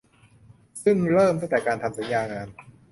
[0.83, 2.47] ซึ่งเริ่มตั้งแต่การทำสัญญางาน